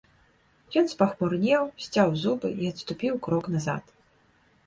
[0.79, 3.83] Ён спахмурнеў, сцяў зубы і адступіў крок назад.